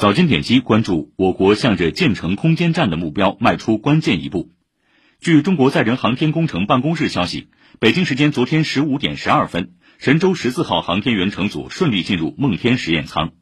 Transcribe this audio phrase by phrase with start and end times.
[0.00, 4.48] 早间点击关注我国向着建成空间站的目标迈出关键一步。
[5.20, 13.32] 据中国载人航天工程办公室消息，北京时间昨天十五点十二分，神舟十四号航天员乘组顺利进入梦天实验舱。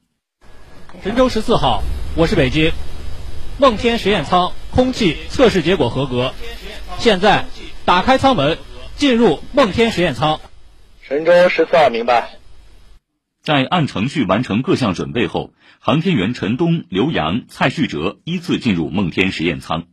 [1.04, 1.84] 神舟十四号，
[2.16, 2.72] 我是北京。
[3.60, 6.34] 梦天实验舱空气测试结果合格，
[6.98, 7.44] 现在
[7.84, 8.58] 打开舱门，
[8.96, 10.40] 进入梦天实验舱。
[11.02, 12.37] 神舟十四号明白。
[13.42, 19.86] 在按程序完成各项准备后，航天员陈冬、刘洋、蔡旭哲依次进入梦天实验舱。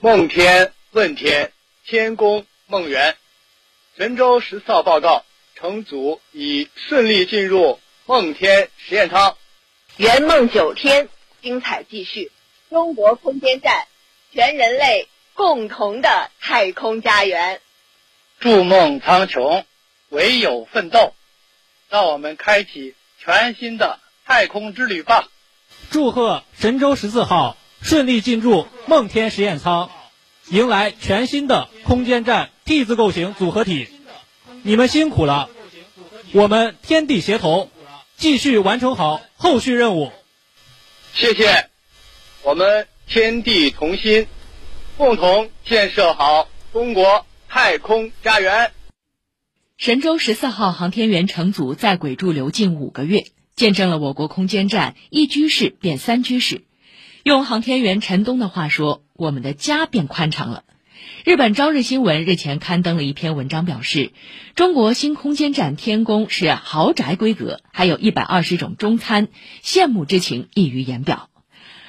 [0.00, 1.52] 梦天问天，
[1.84, 3.16] 天宫梦圆。
[3.96, 9.36] 神舟十四号报告，乘组已顺利进入梦天实验舱。
[9.96, 11.08] 圆梦九天，
[11.42, 12.30] 精彩继续。
[12.68, 13.86] 中国空间站，
[14.32, 17.60] 全人类共同的太空家园。
[18.40, 19.64] 筑梦苍穹，
[20.08, 21.14] 唯有奋斗。
[21.88, 25.28] 让我们开启全新的太空之旅吧！
[25.90, 29.90] 祝贺神舟十四号顺利进入梦天实验舱，
[30.48, 33.88] 迎来全新的空间站 T 字构型组合体。
[34.62, 35.48] 你们辛苦了，
[36.32, 37.70] 我们天地协同，
[38.16, 40.12] 继续完成好后续任务。
[41.14, 41.68] 谢谢，
[42.42, 44.26] 我们天地同心，
[44.96, 48.72] 共同建设好中国太空家园。
[49.78, 56.62] 神舟十四号航天员乘组在轨驻留近五个月，见证了我国空间站一居室变三居室。
[57.22, 60.64] 用航天员陈冬的话说：“我们的家变宽敞了。”
[61.24, 64.12] 日本朝日新闻日前刊登了一篇文章，表示
[64.54, 69.28] 中国新空间站天宫是豪宅规格，还有一百二十种中餐，
[69.62, 71.28] 羡慕之情溢于言表。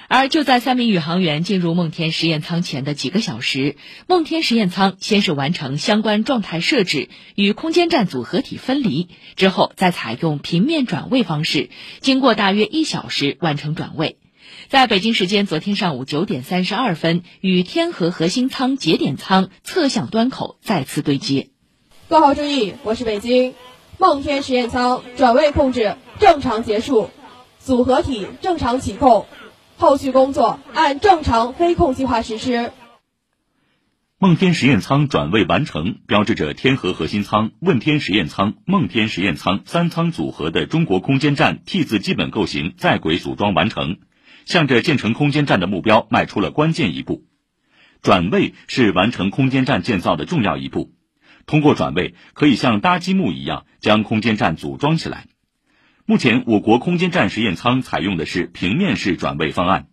[0.09, 3.75] 而就在三名宇航员进入梦天实验舱前的几个小时，
[4.07, 11.69] 梦天实验舱先是完成相关状态设置，与空间站组合体分离，之后再采用平面转位方式，
[11.99, 14.17] 经过大约一小时完成转位，
[14.69, 21.49] 在北京时间昨天上午九点三十二分，与天河核心舱节点舱侧向端口再次对接。
[22.07, 23.55] 各号注意，我是北京，
[23.97, 27.09] 梦天实验舱转位控制正常结束，
[27.59, 29.25] 组合体正常起控。
[29.77, 32.71] 后续工作按正常飞控计划实施。
[34.17, 43.97] 梦天实验舱转位完成，标志着天河核心舱、问天实验舱、梦天实验舱三舱组合的中国空间站 T 字基本构型在轨组装完成，
[44.45, 47.25] 向着建成空间站的目标迈出了关键一步。
[48.01, 50.95] 转位是完成空间站建造的重要一步，
[51.45, 55.27] 通过转位，可以像搭积木一样将空间站组装起来。
[56.09, 59.87] 目前，我国空间站实验舱采用的是平面式转位方案，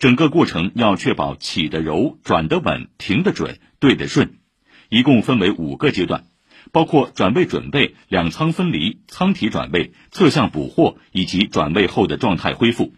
[0.00, 4.40] 整个过程要确保起得柔、转得稳、停得准、对得顺。
[4.88, 6.24] 一共分为五个阶段，
[6.72, 12.92] 包括转位准备、两舱分离、舱体转位、侧向捕获以及转位后的状态恢复。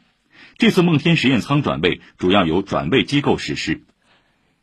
[0.57, 3.83] 这次梦天实验舱转位主要由转位机构实施。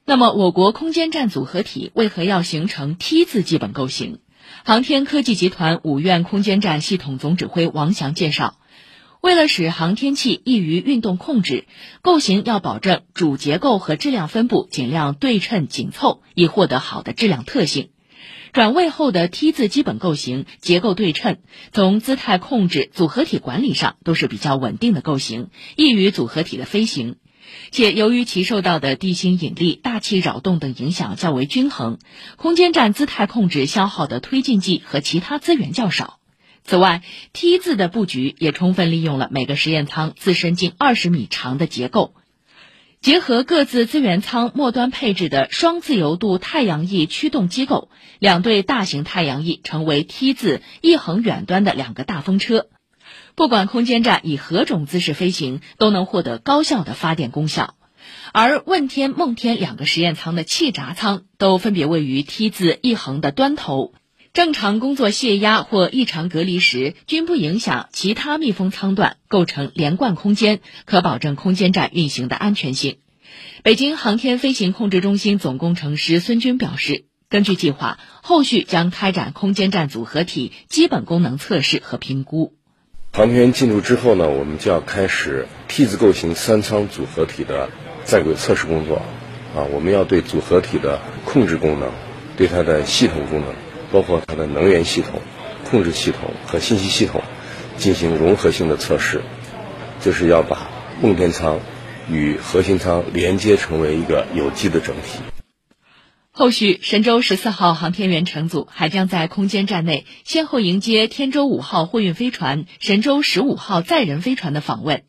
[0.06, 4.22] 那么，我国空间站组合体为何要形成 T 字基本构型？
[4.64, 8.60] 航天科技集团五院空间站系统总指挥王翔介绍，
[9.22, 11.66] 为了使航天器易于运动控制，
[12.02, 17.90] 构型要保证主结构和质量分布尽量对称紧凑，以获得好的质量特性。
[18.54, 21.38] 转位后的 T 字基本构型结构对称，
[21.72, 25.48] 从姿态控制、组合体管理上都是比较稳定的构型，
[25.78, 27.16] 易于组合体的飞行。
[27.72, 32.00] 且由于其受到的地心引力、大气扰动等影响较为均衡，
[32.36, 36.20] 空间站姿态控制消耗的推进剂和其他资源较少。
[36.64, 37.02] 此外
[37.34, 42.14] ，T 字的布局也充分利用了每个实验舱自身近二十米长的结构，
[43.02, 52.68] 结合各自资源舱末端配置的双自由度太阳翼驱动机构，两对大型太阳翼成为 T 字一横远端的两个大风车。
[53.36, 57.76] 不管空间站以何种姿势飞行，都能获得高效的发电功效。
[58.34, 63.94] 而问天、梦天两个实验舱的气闸舱都分别位于 T 字一横的端头，
[64.34, 72.98] 正常工作泄压或异常隔离时，均不影响其他密封舱段，构成连贯空间，可保证空间站运行的安全性。
[73.64, 82.56] 北京航天飞行控制中心总工程师孙军表示，根据计划，后续将开展空间站组合体基本功能测试和评估。
[83.14, 87.70] 航天员进入之后呢，我们就要开始 T 字构型三舱组合体的
[88.06, 89.02] 在轨测试工作。
[89.54, 91.92] 啊，我们要对组合体的控制功能、
[92.38, 93.54] 对它的系统功能，
[93.92, 95.20] 包括它的能源系统、
[95.70, 97.22] 控制系统和信息系统
[97.76, 99.22] 进行融合性的测试，
[100.00, 100.70] 就是要把
[101.02, 101.60] 梦天舱
[102.10, 105.20] 与核心舱连接成为一个有机的整体。
[106.34, 115.04] 后续，神舟十四号航天员乘组还将在空间站内先后迎接天舟五号货运飞船、神舟十五号载人飞船的访问。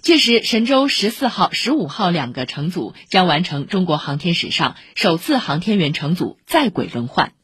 [0.00, 7.34] 届时，神舟十四号、十五号两个乘组将完成中国航天史上首次航天员乘组在轨轮换。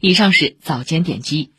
[0.00, 1.52] 以上是早间点击。